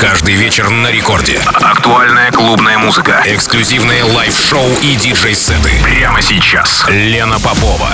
Каждый 0.00 0.34
вечер 0.34 0.70
на 0.70 0.90
рекорде. 0.90 1.38
Актуальная 1.44 2.32
клубная 2.32 2.78
музыка. 2.78 3.22
Эксклюзивные 3.26 4.02
лайв-шоу 4.02 4.66
и 4.80 4.96
диджей-сеты. 4.96 5.72
Прямо 5.82 6.22
сейчас. 6.22 6.86
Лена 6.88 7.38
Попова. 7.38 7.90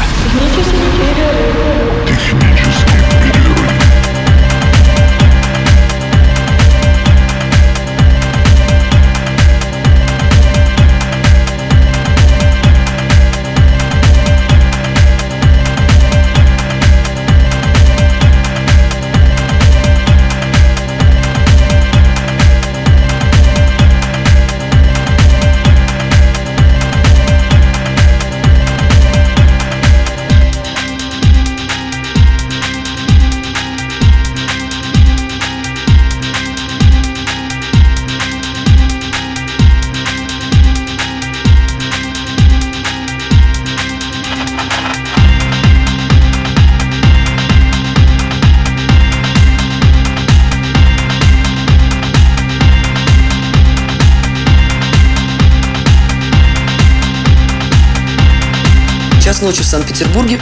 Час 59.37 59.43
ночи 59.43 59.63
в 59.63 59.67
Санкт-Петербурге. 59.67 60.41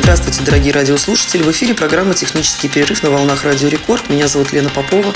Здравствуйте, 0.00 0.42
дорогие 0.42 0.72
радиослушатели. 0.72 1.44
В 1.44 1.52
эфире 1.52 1.74
программа 1.74 2.12
«Технический 2.12 2.66
перерыв» 2.66 3.04
на 3.04 3.10
волнах 3.10 3.44
Радио 3.44 3.68
Рекорд. 3.68 4.10
Меня 4.10 4.26
зовут 4.26 4.52
Лена 4.52 4.68
Попова. 4.68 5.14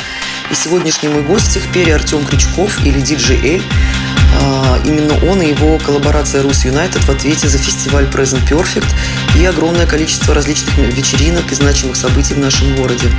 И 0.49 0.55
сегодняшний 0.55 1.09
мой 1.09 1.23
гость 1.23 1.49
в 1.49 1.55
техпере 1.55 1.97
Артем 1.97 2.25
Крючков 2.25 2.81
или 2.85 3.01
Диджей 3.01 3.41
Эль. 3.43 3.63
А, 4.41 4.81
Именно 4.85 5.15
он 5.29 5.43
и 5.43 5.49
его 5.49 5.77
коллаборация 5.79 6.41
Рус 6.43 6.65
Юнайтед 6.65 7.03
в 7.03 7.11
ответе 7.11 7.49
за 7.49 7.59
фестиваль 7.59 8.05
Present 8.05 8.49
Perfect 8.49 8.87
и 9.37 9.45
огромное 9.45 9.89
количество 9.89 10.33
различных 10.33 10.77
вечеринок 10.79 11.51
и 11.51 11.55
значимых 11.57 11.97
событий 11.97 12.35
в 12.35 12.39
нашем 12.39 12.77
городе. 12.77 13.11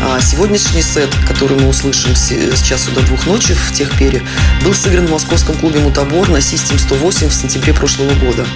А 0.00 0.20
Сегодняшний 0.20 0.82
сет, 0.82 1.10
который 1.28 1.58
мы 1.58 1.68
услышим 1.68 2.16
с 2.16 2.62
часу 2.62 2.90
до 2.92 3.02
двух 3.02 3.26
ночи 3.26 3.54
в 3.54 3.72
Техпере, 3.72 4.22
был 4.64 4.72
сыгран 4.72 5.06
в 5.06 5.10
московском 5.10 5.56
клубе 5.56 5.80
«Мутабор» 5.80 6.28
на 6.30 6.40
Систем 6.40 6.78
108 6.78 7.28
в 7.28 7.34
сентябре 7.34 7.74
прошлого 7.74 8.14
года. 8.14 8.46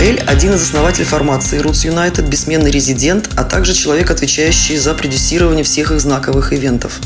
Эль– 0.00 0.18
один 0.26 0.54
из 0.54 0.62
основателей 0.62 1.04
формации 1.04 1.60
Roots 1.60 1.88
United, 1.88 2.28
бессменный 2.28 2.70
резидент, 2.70 3.30
а 3.36 3.44
также 3.44 3.74
человек, 3.74 4.10
отвечающий 4.10 4.76
за 4.76 4.94
продюсирование 4.94 5.64
всех 5.64 5.92
их 5.92 6.00
знаковых 6.00 6.52
ивентов. 6.52 7.00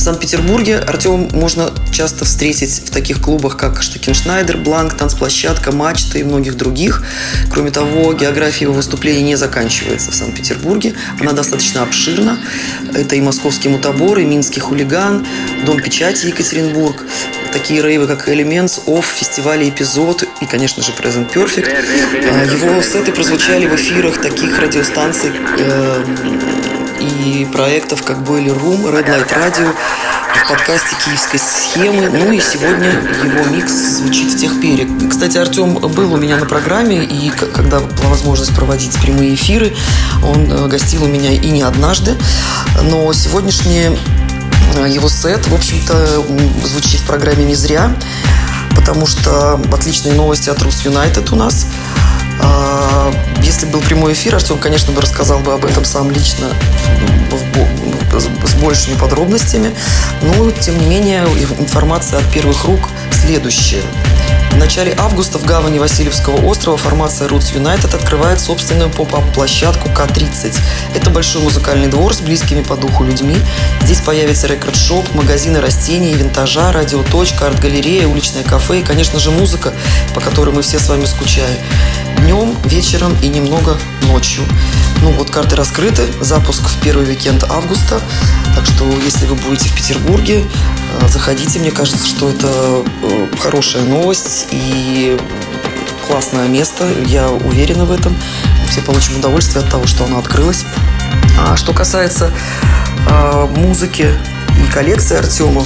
В 0.00 0.02
Санкт-Петербурге 0.02 0.78
Артем 0.78 1.28
можно 1.32 1.70
часто 1.92 2.24
встретить 2.24 2.70
в 2.86 2.90
таких 2.90 3.20
клубах, 3.20 3.58
как 3.58 3.82
Штекеншнайдер, 3.82 4.56
Бланк, 4.56 4.94
Танцплощадка, 4.94 5.72
Мачта 5.72 6.18
и 6.18 6.22
многих 6.22 6.56
других. 6.56 7.04
Кроме 7.52 7.70
того, 7.70 8.14
география 8.14 8.64
его 8.64 8.72
выступлений 8.72 9.22
не 9.22 9.36
заканчивается 9.36 10.10
в 10.10 10.14
Санкт-Петербурге. 10.14 10.94
Она 11.20 11.32
достаточно 11.32 11.82
обширна. 11.82 12.38
Это 12.94 13.16
и 13.16 13.20
московский 13.20 13.68
мутабор, 13.68 14.18
и 14.20 14.24
минский 14.24 14.60
хулиган, 14.60 15.26
Дом 15.66 15.78
печати 15.82 16.28
Екатеринбург, 16.28 17.04
такие 17.52 17.82
рейвы, 17.82 18.06
как 18.06 18.28
Elements, 18.28 18.84
Off, 18.86 19.04
фестивали 19.16 19.68
Эпизод 19.68 20.24
и, 20.40 20.46
конечно 20.46 20.82
же, 20.82 20.92
Present 20.92 21.32
Perfect. 21.32 21.68
А, 21.68 22.44
Его 22.44 22.82
сеты 22.82 23.12
прозвучали 23.12 23.66
в 23.66 23.74
эфирах 23.74 24.20
таких 24.20 24.58
радиостанций 24.58 25.32
э, 25.58 26.04
и 27.00 27.46
проектов, 27.52 28.02
как 28.02 28.18
Boiler 28.18 28.58
Room, 28.58 28.92
Red 28.92 29.06
Light 29.06 29.28
Radio, 29.34 29.72
в 30.34 30.48
подкасте 30.48 30.96
«Киевской 31.04 31.38
схемы». 31.38 32.08
Ну 32.10 32.32
и 32.32 32.40
сегодня 32.40 32.90
его 32.90 33.44
микс 33.54 33.72
звучит 33.72 34.32
в 34.32 34.38
Техпере. 34.38 34.88
Кстати, 35.08 35.38
Артем 35.38 35.74
был 35.74 36.12
у 36.12 36.16
меня 36.16 36.36
на 36.36 36.46
программе, 36.46 37.04
и 37.04 37.30
когда 37.30 37.80
была 37.80 38.10
возможность 38.10 38.54
проводить 38.54 38.94
прямые 39.00 39.34
эфиры, 39.34 39.74
он 40.24 40.50
э, 40.50 40.68
гостил 40.68 41.04
у 41.04 41.08
меня 41.08 41.32
и 41.32 41.50
не 41.50 41.62
однажды. 41.62 42.14
Но 42.82 43.12
сегодняшние 43.12 43.96
его 44.86 45.08
сет, 45.08 45.46
в 45.46 45.54
общем-то, 45.54 46.24
звучит 46.66 47.00
в 47.00 47.06
программе 47.06 47.44
не 47.44 47.54
зря, 47.54 47.94
потому 48.74 49.06
что 49.06 49.60
отличные 49.72 50.14
новости 50.14 50.48
от 50.50 50.62
Рус 50.62 50.82
Юнайтед 50.84 51.32
у 51.32 51.36
нас. 51.36 51.66
А, 52.42 53.12
Если 53.42 53.66
был 53.66 53.80
прямой 53.80 54.12
эфир, 54.12 54.34
Артем, 54.34 54.58
конечно, 54.58 54.92
бы 54.92 55.00
рассказал 55.00 55.40
бы 55.40 55.52
об 55.52 55.64
этом 55.64 55.84
сам 55.84 56.10
лично 56.10 56.48
с 58.42 58.54
большими 58.54 58.96
подробностями. 58.96 59.74
Но, 60.22 60.50
тем 60.50 60.78
не 60.78 60.86
менее, 60.86 61.24
информация 61.58 62.18
от 62.18 62.26
первых 62.32 62.64
рук 62.64 62.88
следующая. 63.12 63.82
В 64.50 64.56
начале 64.56 64.94
августа 64.98 65.38
в 65.38 65.44
гавани 65.44 65.78
Васильевского 65.78 66.44
острова 66.44 66.76
формация 66.76 67.28
Roots 67.28 67.54
United 67.54 67.94
открывает 67.94 68.40
собственную 68.40 68.90
поп-ап-площадку 68.90 69.88
К-30. 69.88 70.58
Это 70.94 71.10
большой 71.10 71.42
музыкальный 71.42 71.88
двор 71.88 72.12
с 72.14 72.20
близкими 72.20 72.62
по 72.62 72.76
духу 72.76 73.04
людьми. 73.04 73.36
Здесь 73.82 74.00
появится 74.00 74.46
рекорд-шоп, 74.46 75.14
магазины 75.14 75.60
растений, 75.60 76.12
винтажа, 76.12 76.72
радиоточка, 76.72 77.46
арт-галерея, 77.46 78.06
уличное 78.06 78.42
кафе 78.42 78.80
и, 78.80 78.82
конечно 78.82 79.18
же, 79.18 79.30
музыка, 79.30 79.72
по 80.14 80.20
которой 80.20 80.54
мы 80.54 80.62
все 80.62 80.78
с 80.78 80.88
вами 80.88 81.06
скучаем. 81.06 81.58
Днем, 82.18 82.56
вечером 82.64 83.16
и 83.22 83.28
немного 83.28 83.78
ночью. 84.02 84.44
Ну 85.02 85.12
вот 85.12 85.30
карты 85.30 85.56
раскрыты, 85.56 86.02
запуск 86.20 86.68
в 86.68 86.78
первый 86.80 87.06
уикенд 87.06 87.44
августа. 87.48 88.00
Так 88.54 88.66
что, 88.66 88.84
если 89.02 89.24
вы 89.24 89.34
будете 89.34 89.70
в 89.70 89.74
Петербурге, 89.74 90.44
э, 90.44 91.08
заходите. 91.08 91.58
Мне 91.58 91.70
кажется, 91.70 92.06
что 92.06 92.28
это 92.28 92.84
э, 93.02 93.26
хорошая 93.40 93.84
новость 93.84 94.48
и 94.50 95.18
классное 96.06 96.48
место. 96.48 96.86
Я 97.06 97.30
уверена 97.30 97.86
в 97.86 97.92
этом. 97.92 98.14
Все 98.68 98.82
получим 98.82 99.16
удовольствие 99.18 99.64
от 99.64 99.70
того, 99.70 99.86
что 99.86 100.04
оно 100.04 100.18
открылось. 100.18 100.64
А 101.38 101.56
что 101.56 101.72
касается 101.72 102.30
э, 103.08 103.46
музыки 103.56 104.08
и 104.58 104.70
коллекции 104.70 105.16
Артема, 105.16 105.64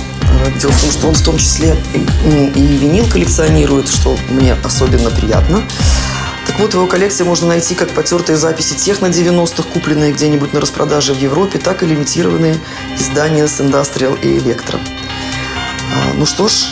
дело 0.60 0.70
в 0.70 0.80
том, 0.80 0.90
что 0.92 1.08
он 1.08 1.14
в 1.14 1.22
том 1.22 1.38
числе 1.38 1.76
и 2.24 2.60
винил 2.60 3.06
коллекционирует, 3.06 3.88
что 3.88 4.16
мне 4.30 4.54
особенно 4.62 5.10
приятно. 5.10 5.64
Так 6.54 6.60
вот, 6.60 6.70
в 6.70 6.76
его 6.76 6.86
коллекции 6.86 7.24
можно 7.24 7.48
найти 7.48 7.74
как 7.74 7.90
потертые 7.90 8.36
записи 8.36 8.76
техно 8.76 9.06
90-х, 9.06 9.68
купленные 9.70 10.12
где-нибудь 10.12 10.52
на 10.52 10.60
распродаже 10.60 11.12
в 11.12 11.18
Европе, 11.18 11.58
так 11.58 11.82
и 11.82 11.86
лимитированные 11.86 12.60
издания 12.96 13.48
с 13.48 13.60
Industrial 13.60 14.16
и 14.22 14.38
Электро. 14.38 14.78
А, 14.78 16.14
Ну 16.14 16.24
что 16.24 16.46
ж, 16.46 16.66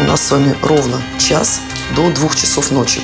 у 0.00 0.04
нас 0.04 0.26
с 0.26 0.30
вами 0.30 0.56
ровно 0.62 1.02
час 1.18 1.60
до 1.94 2.10
двух 2.10 2.34
часов 2.34 2.70
ночи. 2.70 3.02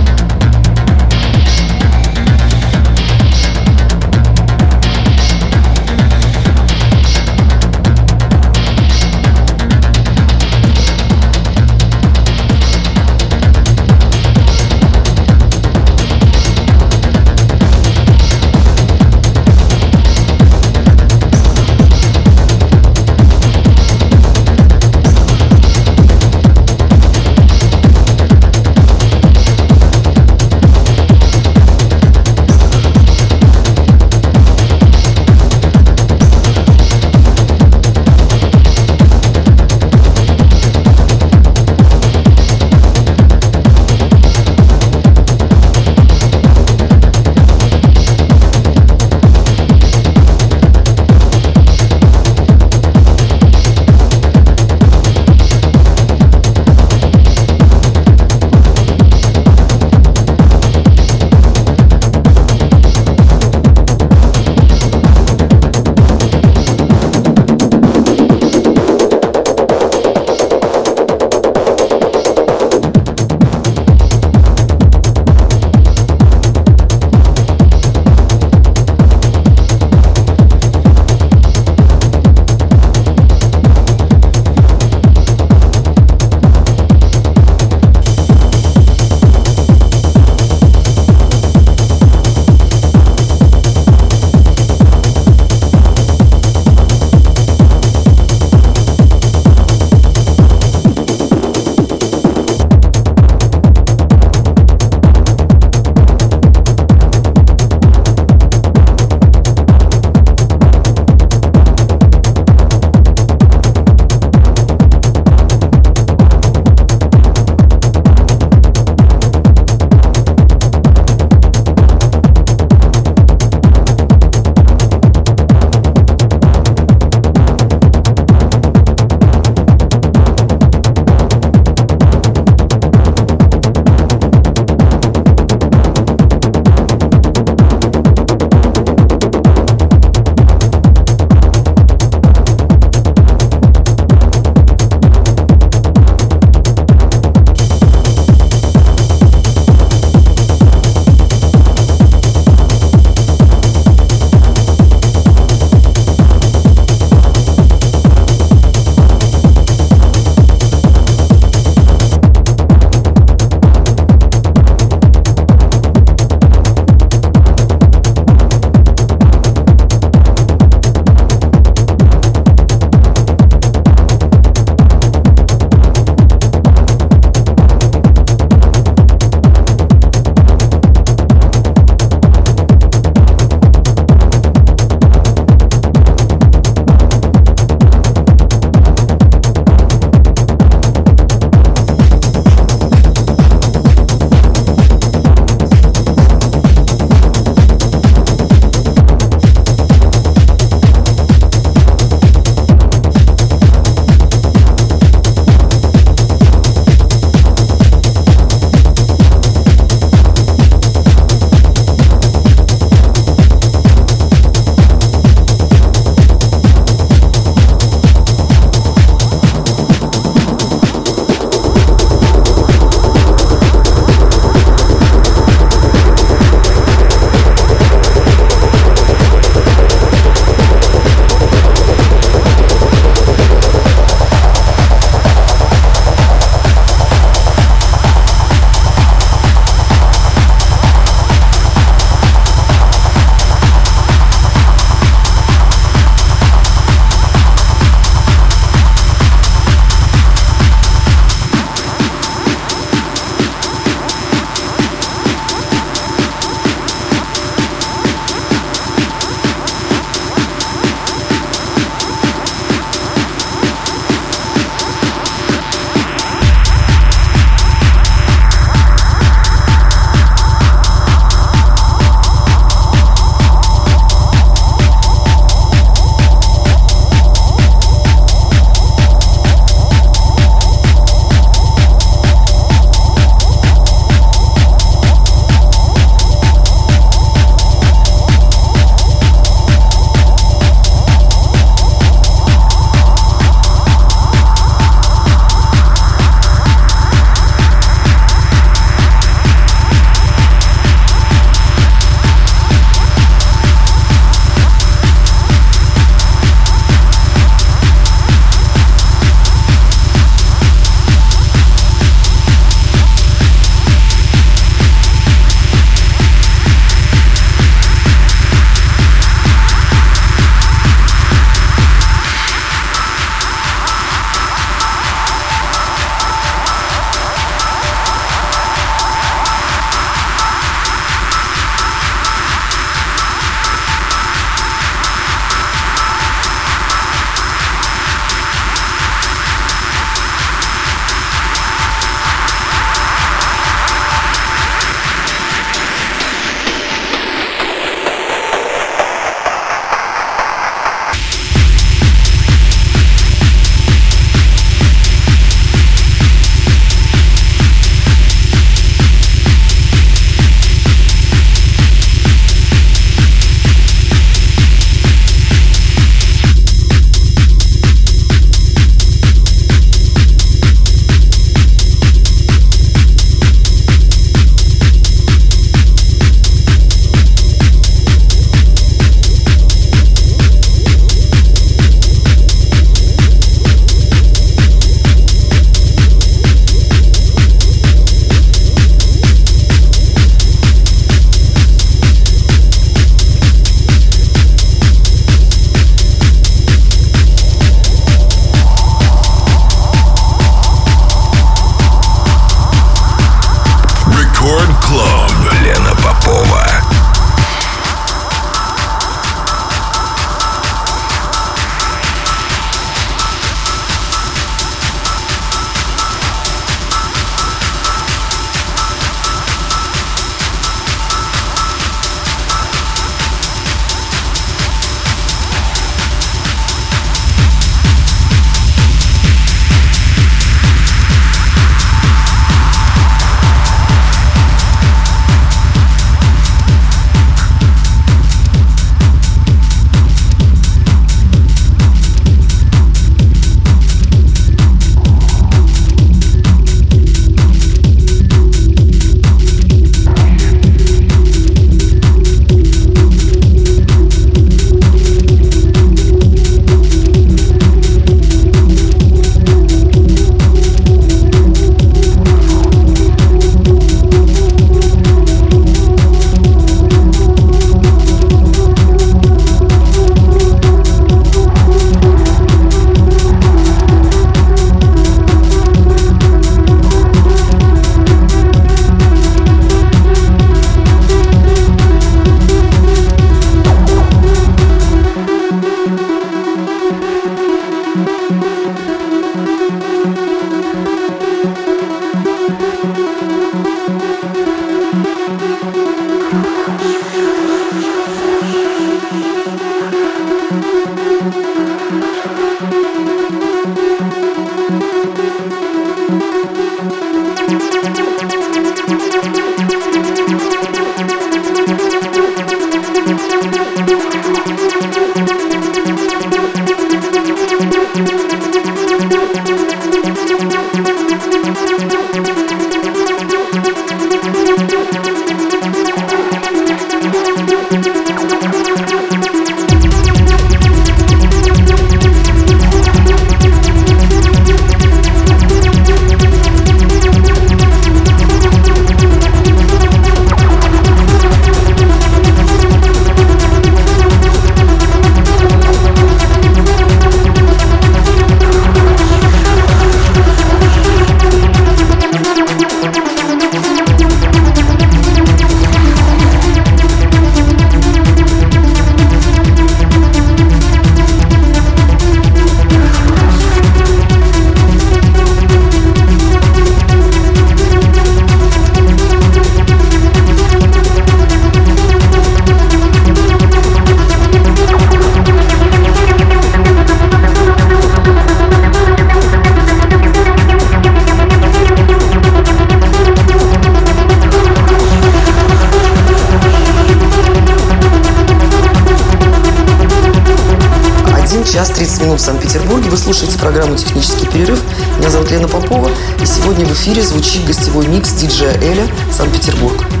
И 596.21 596.25
сегодня 596.25 596.65
в 596.65 596.73
эфире 596.73 597.01
звучит 597.01 597.45
гостевой 597.45 597.87
микс 597.87 598.11
диджея 598.13 598.53
Эля 598.61 598.87
«Санкт-Петербург». 599.11 600.00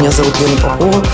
Меня 0.00 0.12
зовут 0.12 0.34
Лена 0.40 0.56
Попова. 0.56 1.04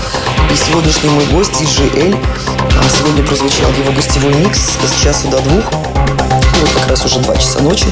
И 0.49 0.55
сегодняшний 0.55 1.09
мой 1.09 1.25
гость 1.25 1.51
DJ 1.51 2.05
Эль. 2.05 2.15
А 2.55 2.89
сегодня 2.89 3.21
прозвучал 3.21 3.69
его 3.71 3.91
гостевой 3.91 4.33
микс 4.35 4.77
с 4.81 5.03
часу 5.03 5.27
до 5.27 5.41
двух. 5.41 5.65
будет 5.65 6.71
как 6.73 6.91
раз 6.91 7.03
уже 7.03 7.19
2 7.19 7.35
часа 7.35 7.59
ночи. 7.59 7.87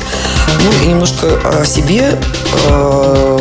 Ну 0.62 0.72
и 0.82 0.88
немножко 0.88 1.28
о 1.43 1.66
себе. 1.66 2.18
Э, 2.70 3.39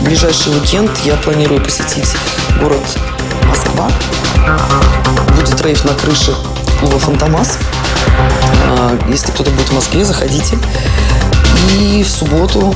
ближайший 0.00 0.54
уикенд 0.54 0.90
я 1.04 1.16
планирую 1.16 1.62
посетить 1.62 2.10
город 2.58 2.80
Москва. 3.48 3.90
Будет 5.36 5.60
рейв 5.60 5.84
на 5.84 5.92
крыше 5.92 6.34
клуба 6.80 6.98
«Фантомас». 6.98 7.58
Э, 8.64 8.98
если 9.10 9.30
кто-то 9.30 9.50
будет 9.50 9.68
в 9.68 9.74
Москве, 9.74 10.06
заходите. 10.06 10.56
И 11.70 12.02
в 12.02 12.08
субботу 12.08 12.74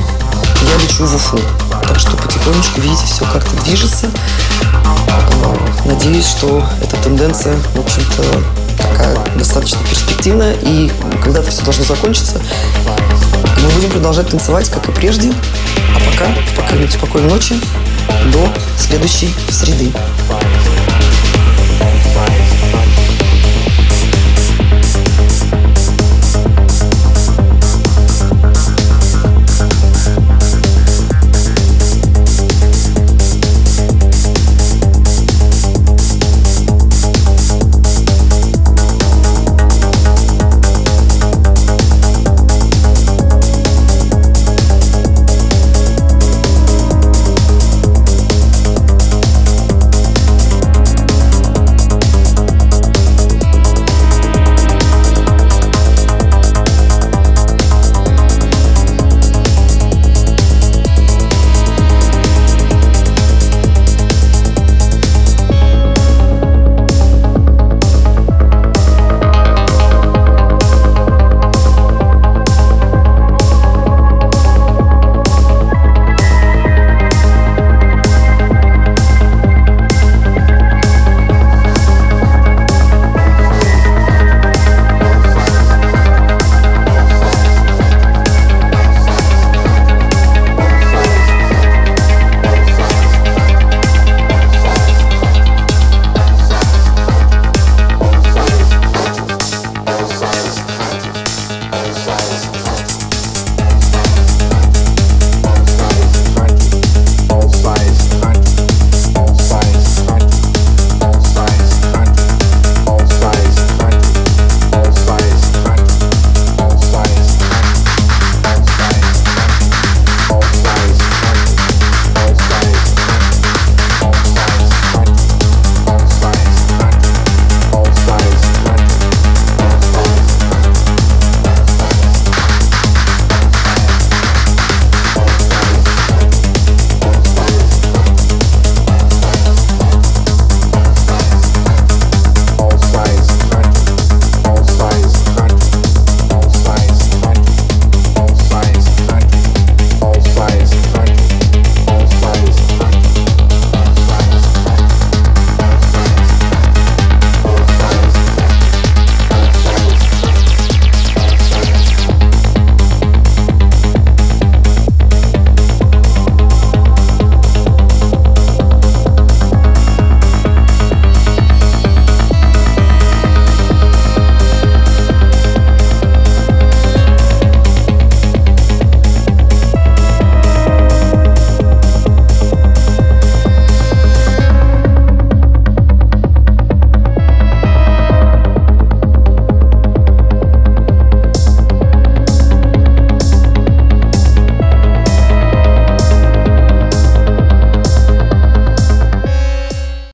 я 0.61 0.83
лечу 0.83 1.07
в 1.07 1.15
Уфу. 1.15 1.39
Так 1.89 1.99
что 1.99 2.15
потихонечку, 2.15 2.81
видите, 2.81 3.03
все 3.05 3.25
как-то 3.25 3.55
движется. 3.63 4.11
Надеюсь, 5.85 6.27
что 6.27 6.63
эта 6.83 6.95
тенденция, 6.97 7.55
в 7.73 7.79
общем-то, 7.79 8.23
такая 8.77 9.17
достаточно 9.35 9.79
перспективная. 9.89 10.53
И 10.61 10.91
когда-то 11.23 11.49
все 11.49 11.63
должно 11.63 11.83
закончиться. 11.83 12.39
Мы 13.63 13.69
будем 13.71 13.89
продолжать 13.89 14.29
танцевать, 14.29 14.69
как 14.69 14.87
и 14.87 14.91
прежде. 14.91 15.33
А 15.95 15.99
пока, 16.11 16.31
спокойной, 16.53 16.91
спокойной 16.91 17.29
ночи. 17.29 17.59
До 18.31 18.47
следующей 18.77 19.33
среды. 19.49 19.91